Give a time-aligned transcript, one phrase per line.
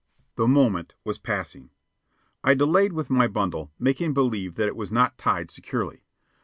[0.35, 1.69] The moment was passing.
[2.43, 6.05] I delayed with my bundle, making believe that it was not tied securely.